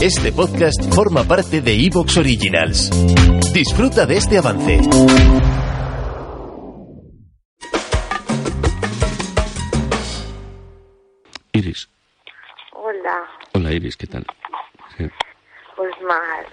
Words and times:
Este 0.00 0.32
podcast 0.32 0.80
forma 0.94 1.24
parte 1.24 1.60
de 1.60 1.74
Evox 1.86 2.16
Originals. 2.18 2.90
Disfruta 3.52 4.06
de 4.06 4.16
este 4.16 4.38
avance. 4.38 4.80
Iris. 11.52 11.88
Hola, 12.72 13.24
Hola, 13.54 13.72
Iris, 13.72 13.96
¿qué 13.96 14.06
tal? 14.06 14.24
Sí. 14.96 15.04
pues 15.76 15.92
mal. 16.06 16.46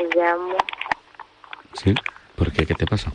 Me 0.00 0.08
llamo. 0.20 0.56
¿Sí? 1.74 1.94
¿Por 2.36 2.52
qué? 2.52 2.66
¿Qué 2.66 2.74
te 2.74 2.86
pasa? 2.86 3.10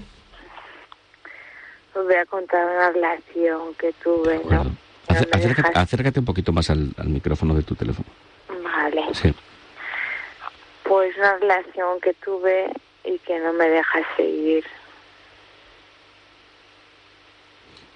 Os 1.95 2.03
voy 2.03 2.15
a 2.15 2.25
contar 2.25 2.65
una 2.65 2.91
relación 2.91 3.73
que 3.75 3.93
tuve, 4.03 4.41
¿no? 4.49 4.75
Acércate, 5.07 5.71
acércate 5.73 6.19
un 6.19 6.25
poquito 6.25 6.51
más 6.51 6.69
al, 6.69 6.93
al 6.97 7.07
micrófono 7.09 7.53
de 7.55 7.63
tu 7.63 7.75
teléfono. 7.75 8.07
Vale. 8.89 9.13
Sí. 9.13 9.33
Pues 10.83 11.17
una 11.17 11.37
relación 11.37 11.99
que 11.99 12.13
tuve 12.13 12.71
y 13.03 13.19
que 13.19 13.39
no 13.39 13.53
me 13.53 13.67
deja 13.67 13.99
seguir. 14.15 14.63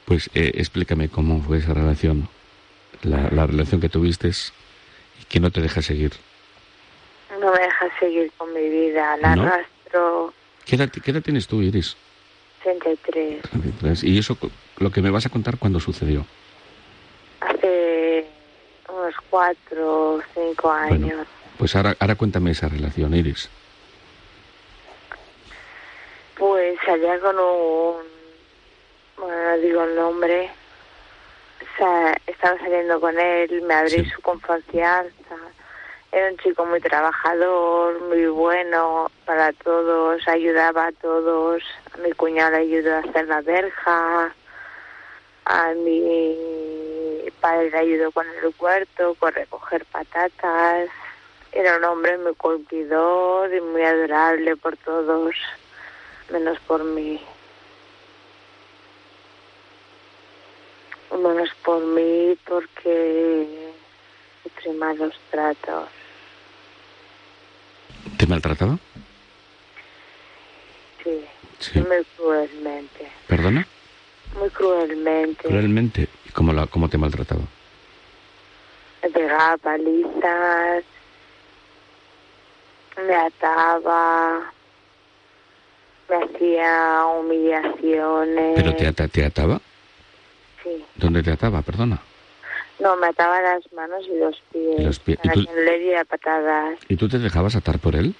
Pues 0.05 0.29
eh, 0.33 0.51
explícame 0.55 1.07
cómo 1.07 1.41
fue 1.41 1.59
esa 1.59 1.73
relación, 1.73 2.27
la, 3.03 3.29
la 3.31 3.47
relación 3.47 3.79
que 3.79 3.87
tuviste 3.87 4.29
y 4.29 5.25
que 5.29 5.39
no 5.39 5.51
te 5.51 5.61
deja 5.61 5.81
seguir. 5.81 6.11
No 7.39 7.51
me 7.51 7.59
deja 7.59 7.99
seguir 7.99 8.31
con 8.37 8.53
mi 8.53 8.67
vida. 8.67 9.15
La 9.17 9.35
¿No? 9.35 9.43
arrastro 9.43 10.33
¿Qué 10.65 10.75
edad, 10.75 10.89
qué 10.89 11.11
edad 11.11 11.21
tienes 11.21 11.47
tú, 11.47 11.61
Iris? 11.61 11.95
33. 12.63 13.41
33. 13.49 14.03
Y 14.03 14.17
eso, 14.17 14.37
lo 14.77 14.91
que 14.91 15.01
me 15.01 15.09
vas 15.09 15.25
a 15.25 15.29
contar, 15.29 15.57
¿cuándo 15.57 15.79
sucedió? 15.79 16.25
Unos 19.11 19.23
cuatro 19.29 20.13
o 20.15 20.21
cinco 20.33 20.71
años. 20.71 20.99
Bueno, 20.99 21.25
pues 21.57 21.75
ahora, 21.75 21.95
ahora 21.99 22.15
cuéntame 22.15 22.51
esa 22.51 22.69
relación, 22.69 23.13
Iris. 23.13 23.49
Pues 26.37 26.77
salía 26.85 27.19
con 27.19 27.37
un... 27.37 27.95
Bueno, 29.17 29.43
no 29.51 29.57
digo 29.57 29.83
el 29.83 29.95
nombre. 29.95 30.49
O 31.61 31.77
sea, 31.77 32.17
estaba 32.25 32.57
saliendo 32.59 32.99
con 33.01 33.19
él, 33.19 33.61
me 33.63 33.73
abrí 33.73 33.89
Sí. 34.03 34.05
su 34.15 34.21
confianza. 34.21 35.35
Era 36.13 36.29
un 36.31 36.37
chico 36.37 36.65
muy 36.65 36.79
trabajador, 36.81 38.01
muy 38.07 38.25
bueno 38.27 39.11
para 39.25 39.51
todos, 39.53 40.25
ayudaba 40.27 40.87
a 40.87 40.91
todos. 40.93 41.63
A 41.93 41.97
mi 41.97 42.11
cuñado 42.13 42.51
le 42.51 42.57
ayudó 42.57 42.95
a 42.95 42.99
hacer 42.99 43.27
la 43.27 43.41
verja. 43.41 44.33
A 45.45 45.73
mi 45.73 46.80
padre 47.41 47.71
le 47.71 47.77
ayudó 47.77 48.11
con 48.11 48.25
el 48.27 48.53
huerto, 48.59 49.15
con 49.15 49.33
recoger 49.33 49.85
patatas. 49.85 50.89
Era 51.51 51.77
un 51.77 51.83
hombre 51.83 52.17
muy 52.17 52.33
cumplidor 52.35 53.53
y 53.53 53.59
muy 53.59 53.81
adorable 53.81 54.55
por 54.55 54.77
todos 54.77 55.35
menos 56.31 56.57
por 56.61 56.83
mí. 56.83 57.19
Menos 61.11 61.49
por 61.65 61.83
mí 61.83 62.37
porque 62.47 63.73
sufrí 64.43 64.71
malos 64.71 65.13
tratos. 65.29 65.89
¿Te 68.17 68.25
maltrataba? 68.27 68.77
Sí, 71.03 71.25
Sí. 71.59 71.79
muy 71.79 72.03
cruelmente. 72.17 73.11
¿Perdona? 73.27 73.67
Muy 74.39 74.49
cruelmente. 74.51 75.43
Cruelmente. 75.47 76.07
¿Y 76.31 76.33
cómo, 76.33 76.53
la, 76.53 76.65
cómo 76.67 76.87
te 76.87 76.97
maltrataba? 76.97 77.41
Me 79.03 79.09
pegaba 79.09 79.57
palizas, 79.57 80.83
me 83.05 83.15
ataba, 83.15 84.53
me 86.09 86.15
hacía 86.23 87.05
humillaciones. 87.19 88.53
¿Pero 88.55 88.75
te, 88.77 88.87
ata- 88.87 89.07
te 89.09 89.25
ataba? 89.25 89.59
Sí. 90.63 90.85
¿Dónde 90.95 91.21
te 91.21 91.31
ataba? 91.31 91.61
Perdona. 91.63 91.99
No, 92.79 92.95
me 92.95 93.07
ataba 93.07 93.41
las 93.41 93.61
manos 93.73 94.05
y 94.09 94.17
los 94.17 94.41
pies. 94.53 94.79
Y 94.79 94.83
los 94.85 94.99
pies. 94.99 95.19
¿Y 95.23 95.29
tú- 95.29 95.41
le 95.65 96.05
patadas. 96.05 96.79
¿Y 96.87 96.95
tú 96.95 97.09
te 97.09 97.19
dejabas 97.19 97.57
atar 97.57 97.77
por 97.79 97.95
él? 97.95 98.15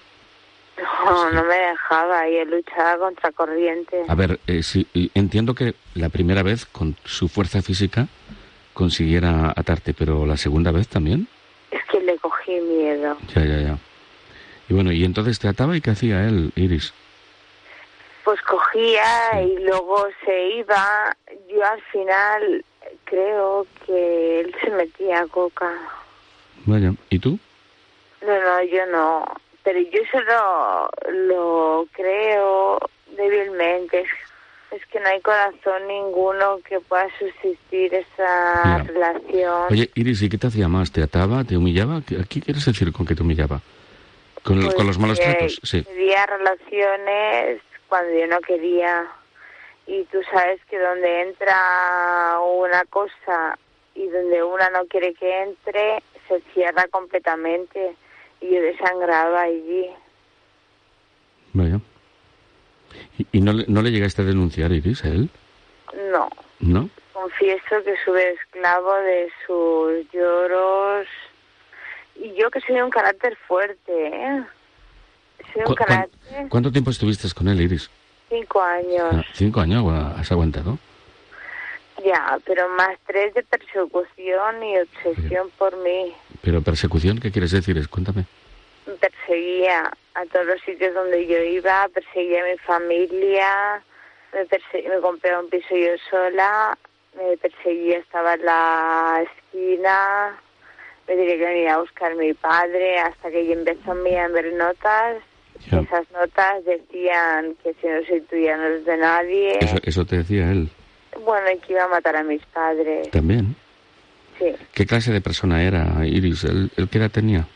No, 1.05 1.31
no 1.31 1.43
me 1.43 1.55
dejaba 1.55 2.27
y 2.27 2.45
luchaba 2.45 2.97
contra 2.97 3.31
corriente. 3.31 4.03
A 4.07 4.15
ver, 4.15 4.39
eh, 4.47 4.61
y 4.93 5.11
entiendo 5.13 5.55
que 5.55 5.75
la 5.95 6.09
primera 6.09 6.43
vez 6.43 6.65
con 6.65 6.95
su 7.05 7.27
fuerza 7.27 7.61
física 7.61 8.07
consiguiera 8.73 9.53
atarte, 9.55 9.93
pero 9.93 10.25
la 10.25 10.37
segunda 10.37 10.71
vez 10.71 10.87
también. 10.87 11.27
Es 11.71 11.83
que 11.85 11.99
le 12.01 12.17
cogí 12.17 12.59
miedo. 12.59 13.17
Ya, 13.35 13.45
ya, 13.45 13.61
ya. 13.61 13.77
Y 14.69 14.73
bueno, 14.73 14.91
y 14.91 15.03
entonces 15.03 15.39
te 15.39 15.47
ataba 15.47 15.75
y 15.75 15.81
qué 15.81 15.91
hacía 15.91 16.23
él, 16.27 16.51
Iris. 16.55 16.93
Pues 18.23 18.41
cogía 18.43 19.41
y 19.41 19.57
luego 19.63 20.07
se 20.23 20.49
iba. 20.51 21.15
Yo 21.49 21.65
al 21.65 21.81
final 21.91 22.63
creo 23.05 23.65
que 23.85 24.41
él 24.41 24.55
se 24.63 24.69
metía 24.69 25.25
coca. 25.27 25.73
Vaya. 26.65 26.93
¿Y 27.09 27.19
tú? 27.19 27.39
No, 28.21 28.41
no, 28.41 28.63
yo 28.63 28.85
no. 28.87 29.25
Pero 29.63 29.79
yo 29.79 30.01
solo 30.11 30.89
lo 31.11 31.87
creo 31.91 32.79
débilmente. 33.15 34.05
Es, 34.71 34.85
que 34.85 34.99
no 35.01 35.07
hay 35.07 35.19
corazón 35.21 35.85
ninguno 35.87 36.59
que 36.67 36.79
pueda 36.79 37.07
subsistir 37.19 37.93
esa 37.93 38.77
relación. 38.79 39.67
Oye, 39.69 39.89
Iris, 39.95 40.21
¿y 40.21 40.29
qué 40.29 40.37
te 40.37 40.47
hacía 40.47 40.67
más? 40.69 40.91
¿Te 40.93 41.03
ataba? 41.03 41.43
¿Te 41.43 41.57
humillaba? 41.57 42.01
¿Qué, 42.07 42.15
qué 42.29 42.39
quieres 42.41 42.65
decir 42.65 42.91
con 42.93 43.05
que 43.05 43.13
te 43.15 43.21
humillaba? 43.21 43.59
¿Con, 44.43 44.57
el- 44.59 44.65
Pues 44.65 44.75
con 44.75 44.87
los 44.87 44.97
malos 44.97 45.19
que 45.19 45.25
tratos? 45.25 45.59
Sí. 45.63 45.81
Pedía 45.81 46.25
relaciones 46.25 47.61
cuando 47.89 48.17
yo 48.17 48.27
no 48.27 48.39
quería. 48.39 49.07
Y 49.87 50.03
tú 50.05 50.19
sabes 50.31 50.61
que 50.69 50.79
donde 50.79 51.21
entra 51.23 52.39
una 52.39 52.85
cosa 52.85 53.57
y 53.93 54.07
donde 54.07 54.41
una 54.41 54.69
no 54.69 54.85
quiere 54.85 55.13
que 55.13 55.43
entre, 55.43 56.01
se 56.29 56.39
cierra 56.53 56.85
completamente. 56.89 57.93
Y 58.41 58.53
yo 58.53 58.61
desangraba 58.61 59.41
allí. 59.43 59.87
Vaya. 61.53 61.79
¿Y, 63.17 63.27
y 63.31 63.41
no, 63.41 63.53
le- 63.53 63.65
no 63.67 63.81
le 63.81 63.91
llegaste 63.91 64.21
a 64.21 64.25
denunciar, 64.25 64.71
Iris, 64.71 65.03
a 65.05 65.09
él? 65.09 65.29
No. 66.11 66.29
¿No? 66.59 66.89
Confieso 67.13 67.83
que 67.85 67.95
sube 68.03 68.31
esclavo 68.33 68.93
de 68.95 69.29
sus 69.45 70.11
lloros. 70.11 71.07
Y 72.15 72.33
yo 72.35 72.49
que 72.51 72.61
soy 72.61 72.81
un 72.81 72.89
carácter 72.89 73.35
fuerte, 73.47 74.07
¿eh? 74.07 74.43
Soy 75.53 75.61
un 75.61 75.65
¿Cu- 75.65 75.75
cuán- 75.75 75.87
carácter... 75.87 76.49
¿Cuánto 76.49 76.71
tiempo 76.71 76.91
estuviste 76.91 77.27
con 77.33 77.47
él, 77.47 77.61
Iris? 77.61 77.89
Cinco 78.29 78.61
años. 78.61 79.07
Ah, 79.11 79.23
¿Cinco 79.33 79.59
años 79.59 79.85
has 80.17 80.31
aguantado? 80.31 80.77
Ya, 82.03 82.39
pero 82.45 82.67
más 82.69 82.97
tres 83.05 83.33
de 83.33 83.43
persecución 83.43 84.63
y 84.63 84.77
obsesión 84.79 85.49
por 85.57 85.75
mí. 85.77 86.13
¿Pero 86.41 86.61
persecución? 86.61 87.19
¿Qué 87.19 87.31
quieres 87.31 87.51
decir? 87.51 87.77
Es, 87.77 87.87
cuéntame. 87.87 88.25
Me 88.87 88.93
perseguía 88.93 89.91
a 90.15 90.25
todos 90.25 90.45
los 90.47 90.61
sitios 90.61 90.93
donde 90.93 91.25
yo 91.27 91.37
iba, 91.37 91.87
perseguía 91.93 92.43
a 92.43 92.47
mi 92.51 92.57
familia, 92.59 93.81
me, 94.33 94.41
perse- 94.47 94.89
me 94.89 94.99
compré 94.99 95.37
un 95.37 95.49
piso 95.49 95.75
yo 95.75 95.91
sola, 96.09 96.77
me 97.15 97.37
perseguía, 97.37 97.99
estaba 97.99 98.33
en 98.33 98.45
la 98.45 99.23
esquina, 99.23 100.35
me 101.07 101.15
tenía 101.15 101.37
que 101.37 101.45
venir 101.45 101.69
a 101.69 101.77
buscar 101.79 102.15
mi 102.15 102.33
padre 102.33 102.99
hasta 102.99 103.29
que 103.29 103.41
ella 103.41 103.53
empezó 103.53 103.91
a 103.91 104.23
a 104.23 104.27
ver 104.29 104.53
notas. 104.53 105.17
Ya. 105.69 105.79
Esas 105.81 106.09
notas 106.11 106.65
decían 106.65 107.55
que 107.61 107.75
si 107.79 107.87
no 107.87 108.03
soy 108.07 108.21
tuya 108.21 108.57
no 108.57 108.65
es 108.65 108.83
de 108.85 108.97
nadie. 108.97 109.59
Eso, 109.61 109.75
eso 109.83 110.05
te 110.05 110.17
decía 110.17 110.49
él 110.51 110.71
Bueno, 111.23 111.51
y 111.51 111.59
que 111.59 111.73
iba 111.73 111.83
a 111.83 111.87
matar 111.87 112.15
a 112.15 112.23
mis 112.23 112.43
padres. 112.47 113.11
también. 113.11 113.55
Sí. 114.41 114.55
¿Qué 114.73 114.85
clase 114.87 115.11
de 115.13 115.21
persona 115.21 115.61
era 115.63 116.03
Iris? 116.05 116.43
¿Él, 116.45 116.71
él 116.75 116.89
qué 116.89 116.97
edad 116.97 117.11
tenía? 117.11 117.47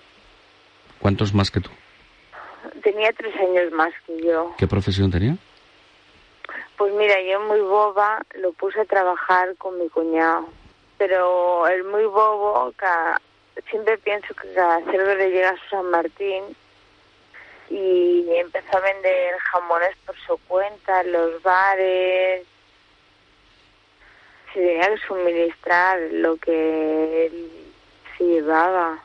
¿Cuántos 0.99 1.33
más 1.33 1.49
que 1.49 1.59
tú? 1.61 1.71
Tenía 2.83 3.11
tres 3.13 3.35
años 3.37 3.71
más 3.71 3.91
que 4.05 4.21
yo. 4.23 4.53
¿Qué 4.57 4.67
profesión 4.67 5.09
tenía? 5.09 5.35
Pues 6.77 6.93
mira, 6.93 7.15
yo 7.23 7.39
muy 7.41 7.59
boba 7.61 8.21
lo 8.35 8.53
puse 8.53 8.81
a 8.81 8.85
trabajar 8.85 9.55
con 9.57 9.79
mi 9.79 9.89
cuñado. 9.89 10.47
Pero 10.99 11.67
el 11.67 11.83
muy 11.85 12.03
bobo 12.05 12.71
ca- 12.75 13.19
siempre 13.69 13.97
pienso 13.97 14.33
que 14.35 14.53
cada 14.53 14.79
cerdo 14.85 15.15
le 15.15 15.31
llega 15.31 15.49
a 15.49 15.69
San 15.69 15.89
Martín 15.89 16.43
y 17.69 18.25
empezó 18.37 18.77
a 18.77 18.81
vender 18.81 19.33
jamones 19.51 19.95
por 20.05 20.15
su 20.19 20.37
cuenta 20.47 21.01
en 21.01 21.11
los 21.13 21.41
bares. 21.41 22.45
Que 24.55 24.97
suministrar 25.05 25.99
lo 26.13 26.37
que 26.37 27.25
él 27.25 27.51
se 28.17 28.23
llevaba. 28.23 28.97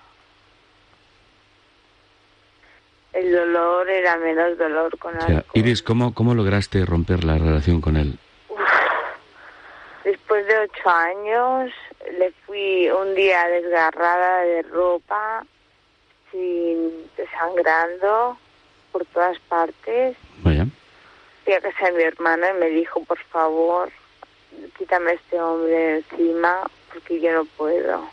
El 3.13 3.33
dolor 3.33 3.91
era 3.91 4.17
menos 4.19 4.57
dolor 4.57 4.97
con 4.97 5.17
O 5.17 5.27
sea. 5.27 5.45
Iris, 5.55 5.83
¿cómo, 5.83 6.15
¿cómo 6.15 6.37
lograste 6.37 6.85
romper 6.87 7.25
la 7.25 7.37
relación 7.37 7.81
con 7.81 7.97
él? 7.97 8.17
Después 10.05 10.47
de 10.47 10.57
ocho 10.57 10.89
años, 10.89 11.73
le 12.17 12.31
fui 12.47 12.89
un 12.89 13.17
día 13.17 13.49
desgarrada 13.49 14.43
de 14.43 14.63
ropa, 14.63 15.45
sin 16.31 17.11
desangrando 17.17 18.39
por 18.93 19.05
todas 19.07 19.37
partes. 19.41 20.17
Vaya. 20.45 20.67
Fui 21.45 21.55
a 21.55 21.61
casa 21.61 21.87
de 21.87 21.93
mi 21.93 22.03
hermano 22.05 22.47
y 22.51 22.61
me 22.61 22.67
dijo, 22.69 23.03
por 23.03 23.19
favor, 23.19 23.91
quítame 24.77 25.13
este 25.15 25.41
hombre 25.41 25.99
encima 25.99 26.63
porque 26.93 27.21
yo 27.21 27.33
no 27.33 27.45
puedo. 27.57 28.09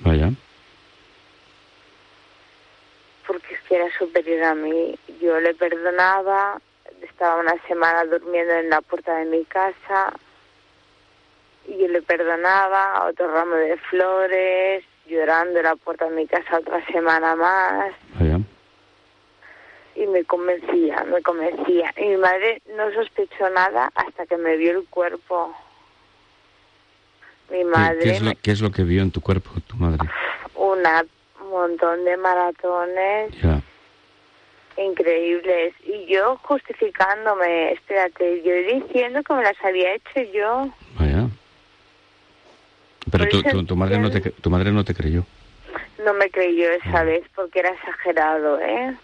Vaya. 0.00 0.30
Porque 3.26 3.54
es 3.54 3.60
que 3.62 3.76
era 3.76 3.98
superior 3.98 4.42
a 4.44 4.54
mí. 4.54 4.98
Yo 5.20 5.40
le 5.40 5.54
perdonaba, 5.54 6.60
estaba 7.02 7.40
una 7.40 7.54
semana 7.66 8.04
durmiendo 8.04 8.52
en 8.54 8.70
la 8.70 8.80
puerta 8.80 9.16
de 9.16 9.26
mi 9.26 9.44
casa 9.44 10.12
y 11.66 11.78
yo 11.78 11.88
le 11.88 12.02
perdonaba 12.02 13.06
otro 13.08 13.32
ramo 13.32 13.54
de 13.54 13.76
flores, 13.76 14.84
llorando 15.06 15.58
en 15.58 15.64
la 15.64 15.76
puerta 15.76 16.06
de 16.08 16.16
mi 16.16 16.26
casa 16.26 16.58
otra 16.58 16.84
semana 16.86 17.36
más. 17.36 17.92
Vaya. 18.18 18.38
y 19.94 20.06
me 20.06 20.24
convencía, 20.24 21.04
me 21.04 21.22
convencía. 21.22 21.92
Y 21.96 22.08
mi 22.08 22.16
madre 22.16 22.62
no 22.76 22.90
sospechó 22.92 23.48
nada 23.50 23.90
hasta 23.94 24.26
que 24.26 24.36
me 24.36 24.56
vio 24.56 24.72
el 24.72 24.88
cuerpo. 24.88 25.54
Mi 27.52 27.58
¿Qué, 27.58 27.64
madre, 27.66 28.00
qué 28.02 28.10
es 28.10 28.22
lo, 28.22 28.32
qué 28.42 28.50
es 28.50 28.60
lo 28.62 28.70
que 28.72 28.82
vio 28.82 29.02
en 29.02 29.10
tu 29.12 29.20
cuerpo 29.20 29.50
tu 29.66 29.76
madre? 29.76 29.98
una, 30.54 31.04
un 31.42 31.50
montón 31.50 32.04
de 32.04 32.16
maratones 32.16 33.30
Ya. 33.42 33.60
increíbles. 34.76 35.74
Y 35.84 36.06
yo 36.06 36.36
justificándome, 36.44 37.72
espérate, 37.72 38.42
yo 38.42 38.54
diciendo 38.54 39.22
que 39.22 39.34
me 39.34 39.42
las 39.42 39.62
había 39.64 39.94
hecho 39.94 40.22
yo. 40.32 40.70
Vaya. 40.98 41.28
Pero 43.10 43.24
Por 43.28 43.28
tu, 43.30 43.42
tu, 43.42 43.64
tu 43.66 43.76
madre 43.76 43.98
no 43.98 44.10
te, 44.10 44.20
tu 44.20 44.48
madre 44.50 44.72
no 44.72 44.84
te 44.84 44.94
creyó. 44.94 45.24
No 46.04 46.14
me 46.14 46.30
creyó 46.30 46.70
esa 46.70 47.04
vez 47.04 47.22
porque 47.34 47.58
era 47.60 47.70
exagerado, 47.70 48.58
¿eh? 48.60 48.96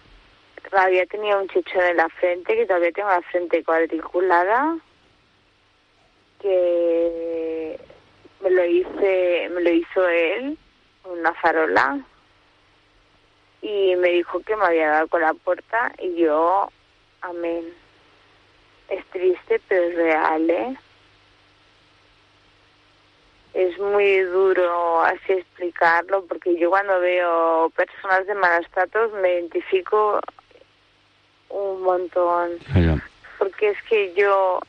Había 0.72 1.04
tenido 1.06 1.40
un 1.40 1.48
chichón 1.48 1.82
en 1.82 1.96
la 1.98 2.08
frente, 2.08 2.54
que 2.54 2.66
todavía 2.66 2.92
tengo 2.92 3.08
la 3.08 3.22
frente 3.22 3.62
cuadriculada, 3.64 4.76
que 6.40 7.78
me 8.40 8.50
lo 8.50 8.64
hice, 8.64 9.48
me 9.52 9.60
lo 9.60 9.70
hizo 9.70 10.08
él, 10.08 10.58
una 11.04 11.34
farola, 11.34 12.00
y 13.62 13.96
me 13.96 14.08
dijo 14.10 14.40
que 14.40 14.56
me 14.56 14.66
había 14.66 14.90
dado 14.90 15.08
con 15.08 15.20
la 15.20 15.34
puerta, 15.34 15.92
y 15.98 16.16
yo, 16.16 16.70
amén. 17.20 17.64
Es 18.88 19.04
triste, 19.06 19.60
pero 19.68 19.82
es 19.84 19.94
real, 19.96 20.50
¿eh? 20.50 20.76
es 23.58 23.78
muy 23.78 24.20
duro 24.20 25.02
así 25.02 25.32
explicarlo 25.32 26.24
porque 26.26 26.56
yo 26.56 26.70
cuando 26.70 27.00
veo 27.00 27.70
personas 27.70 28.24
de 28.26 28.34
malos 28.34 28.70
tratos 28.70 29.12
me 29.14 29.34
identifico 29.34 30.20
un 31.48 31.82
montón 31.82 32.50
porque 33.38 33.70
es 33.70 33.82
que 33.88 34.14
yo 34.14 34.60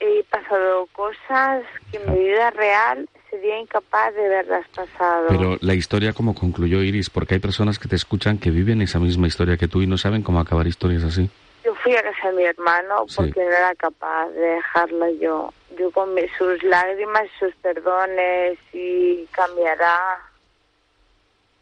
he 0.00 0.24
pasado 0.24 0.86
cosas 0.92 1.62
que 1.90 1.98
en 1.98 2.12
mi 2.12 2.18
vida 2.20 2.50
real 2.50 3.08
sería 3.28 3.58
incapaz 3.60 4.14
de 4.14 4.24
haberlas 4.26 4.66
pasado. 4.68 5.26
Pero 5.28 5.56
la 5.60 5.74
historia, 5.74 6.12
¿cómo 6.12 6.34
concluyó 6.34 6.82
Iris? 6.82 7.10
Porque 7.10 7.34
hay 7.34 7.40
personas 7.40 7.78
que 7.78 7.88
te 7.88 7.96
escuchan 7.96 8.38
que 8.38 8.50
viven 8.50 8.82
esa 8.82 8.98
misma 8.98 9.26
historia 9.28 9.56
que 9.56 9.68
tú 9.68 9.82
y 9.82 9.86
no 9.86 9.98
saben 9.98 10.22
cómo 10.22 10.40
acabar 10.40 10.66
historias 10.66 11.04
así. 11.04 11.30
Yo 11.64 11.74
fui 11.76 11.94
a 11.94 12.02
casa 12.02 12.28
de 12.30 12.36
mi 12.36 12.44
hermano 12.44 13.04
Sí. 13.06 13.16
porque 13.16 13.44
no 13.44 13.50
era 13.50 13.74
capaz 13.74 14.28
de 14.30 14.40
dejarlo 14.40 15.08
yo. 15.10 15.52
Yo 15.78 15.90
con 15.92 16.14
mis- 16.14 16.30
sus 16.38 16.62
lágrimas, 16.62 17.28
sus 17.38 17.54
perdones 17.56 18.58
y 18.72 19.26
cambiará. 19.30 20.18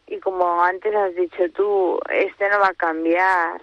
Y 0.06 0.18
como 0.20 0.62
antes 0.62 0.94
has 0.94 1.14
dicho 1.16 1.50
tú, 1.54 2.00
este 2.10 2.48
no 2.48 2.60
va 2.60 2.68
a 2.68 2.74
cambiar. 2.74 3.60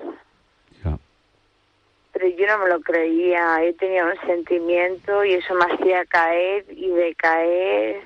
Pero 2.16 2.30
yo 2.30 2.48
no 2.48 2.60
me 2.60 2.70
lo 2.70 2.80
creía. 2.80 3.62
Yo 3.66 3.76
tenía 3.76 4.06
un 4.06 4.18
sentimiento 4.26 5.26
y 5.26 5.34
eso 5.34 5.54
me 5.54 5.66
hacía 5.66 6.06
caer 6.06 6.66
y 6.70 6.88
decaer 6.88 8.02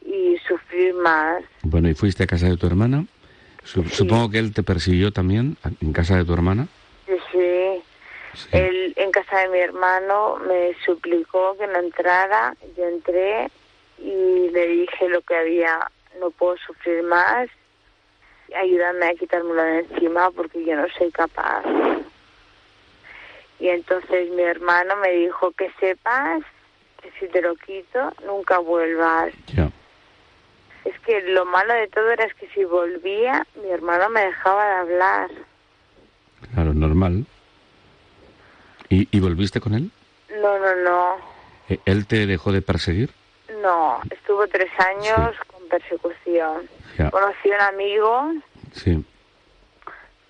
y 0.00 0.38
sufrir 0.48 0.94
más. 0.94 1.44
Bueno, 1.62 1.90
¿y 1.90 1.94
fuiste 1.94 2.24
a 2.24 2.26
casa 2.26 2.48
de 2.48 2.56
tu 2.56 2.66
hermana? 2.66 3.04
Sí. 3.62 3.82
Supongo 3.90 4.30
que 4.30 4.38
él 4.38 4.54
te 4.54 4.62
persiguió 4.62 5.12
también 5.12 5.58
en 5.82 5.92
casa 5.92 6.16
de 6.16 6.24
tu 6.24 6.32
hermana. 6.32 6.66
Sí, 7.04 7.12
sí. 7.30 7.82
Sí. 8.32 8.48
Él 8.52 8.94
en 8.96 9.10
casa 9.10 9.40
de 9.40 9.48
mi 9.48 9.58
hermano 9.58 10.38
me 10.46 10.74
suplicó 10.84 11.56
que 11.58 11.66
no 11.66 11.78
entrara, 11.78 12.54
yo 12.76 12.84
entré 12.84 13.50
y 13.98 14.48
le 14.50 14.66
dije 14.66 15.08
lo 15.08 15.20
que 15.22 15.36
había, 15.36 15.90
no 16.20 16.30
puedo 16.30 16.56
sufrir 16.58 17.02
más, 17.02 17.48
ayúdame 18.54 19.06
a 19.06 19.14
quitármelo 19.14 19.62
de 19.62 19.78
encima 19.80 20.30
porque 20.30 20.64
yo 20.64 20.76
no 20.76 20.86
soy 20.98 21.10
capaz. 21.10 21.64
Y 23.66 23.70
entonces 23.70 24.30
mi 24.30 24.42
hermano 24.42 24.94
me 24.94 25.10
dijo 25.10 25.50
que 25.50 25.72
sepas 25.80 26.40
que 27.02 27.10
si 27.18 27.26
te 27.26 27.42
lo 27.42 27.56
quito 27.56 28.12
nunca 28.24 28.58
vuelvas. 28.58 29.32
Ya. 29.56 29.72
Es 30.84 30.96
que 31.00 31.20
lo 31.22 31.44
malo 31.46 31.74
de 31.74 31.88
todo 31.88 32.08
era 32.12 32.26
es 32.26 32.34
que 32.34 32.46
si 32.54 32.62
volvía 32.62 33.44
mi 33.60 33.68
hermano 33.70 34.08
me 34.10 34.24
dejaba 34.26 34.64
de 34.68 34.74
hablar. 34.76 35.30
Claro, 36.52 36.74
normal. 36.74 37.26
¿Y, 38.88 39.08
y 39.10 39.18
volviste 39.18 39.60
con 39.60 39.74
él? 39.74 39.90
No, 40.40 40.58
no, 40.60 40.76
no. 40.76 41.16
¿E- 41.68 41.80
¿Él 41.86 42.06
te 42.06 42.24
dejó 42.28 42.52
de 42.52 42.62
perseguir? 42.62 43.10
No, 43.62 43.98
estuvo 44.10 44.46
tres 44.46 44.70
años 44.78 45.34
con 45.48 45.66
persecución. 45.68 46.68
Ya. 46.96 47.10
Conocí 47.10 47.50
a 47.50 47.56
un 47.56 47.60
amigo 47.62 48.32
Sí. 48.74 49.04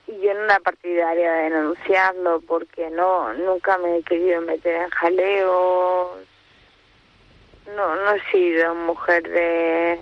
Y 0.07 0.21
yo 0.21 0.35
no 0.35 0.45
era 0.45 0.61
partidaria 0.61 1.33
de 1.33 1.51
denunciarlo 1.51 2.41
porque 2.43 2.91
no, 2.91 3.33
nunca 3.35 3.77
me 3.79 3.99
he 3.99 4.03
querido 4.03 4.41
meter 4.41 4.83
en 4.83 4.91
jaleos. 4.91 6.11
No, 7.75 7.97
no 7.97 8.13
he 8.13 8.21
sido 8.31 8.75
mujer 8.75 9.29
de... 9.29 9.99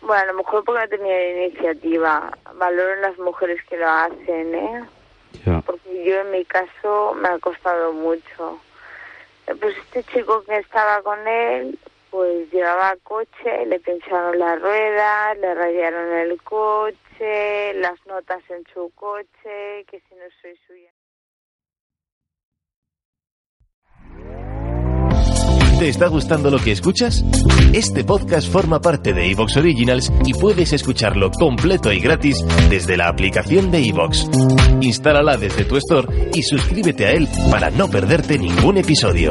Bueno, 0.00 0.22
a 0.22 0.26
lo 0.26 0.34
mejor 0.34 0.64
porque 0.64 0.80
no 0.80 0.88
tenía 0.88 1.46
iniciativa. 1.46 2.30
Valoro 2.54 2.96
las 2.96 3.18
mujeres 3.18 3.60
que 3.64 3.76
lo 3.76 3.88
hacen, 3.88 4.54
¿eh? 4.54 4.84
Porque 5.66 6.04
yo 6.04 6.20
en 6.20 6.30
mi 6.30 6.44
caso 6.44 7.14
me 7.14 7.28
ha 7.28 7.38
costado 7.38 7.92
mucho. 7.92 8.60
Pues 9.60 9.76
este 9.78 10.04
chico 10.04 10.44
que 10.44 10.58
estaba 10.58 11.02
con 11.02 11.26
él, 11.26 11.78
pues 12.18 12.50
llevaba 12.50 12.96
coche, 13.04 13.64
le 13.68 13.78
pincharon 13.78 14.36
la 14.40 14.56
rueda, 14.56 15.34
le 15.34 15.54
rayaron 15.54 16.16
el 16.16 16.42
coche, 16.42 17.74
las 17.74 17.94
notas 18.08 18.42
en 18.50 18.64
su 18.74 18.90
coche, 18.96 19.84
que 19.88 20.00
si 20.00 20.16
no 20.16 20.24
soy 20.42 20.58
suya. 20.66 20.90
¿Te 25.78 25.88
está 25.88 26.08
gustando 26.08 26.50
lo 26.50 26.58
que 26.58 26.72
escuchas? 26.72 27.22
Este 27.72 28.02
podcast 28.02 28.50
forma 28.50 28.80
parte 28.80 29.12
de 29.12 29.30
Evox 29.30 29.56
Originals 29.56 30.12
y 30.26 30.34
puedes 30.34 30.72
escucharlo 30.72 31.30
completo 31.30 31.92
y 31.92 32.00
gratis 32.00 32.44
desde 32.68 32.96
la 32.96 33.06
aplicación 33.06 33.70
de 33.70 33.86
Evox. 33.86 34.28
Instálala 34.80 35.36
desde 35.36 35.64
tu 35.66 35.76
store 35.76 36.30
y 36.34 36.42
suscríbete 36.42 37.06
a 37.06 37.12
él 37.12 37.28
para 37.52 37.70
no 37.70 37.88
perderte 37.88 38.40
ningún 38.40 38.78
episodio. 38.78 39.30